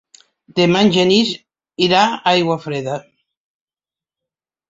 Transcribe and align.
Demà 0.59 0.79
en 0.85 0.87
Genís 0.95 1.33
irà 1.87 1.99
a 2.05 2.17
Aiguafreda. 2.31 2.95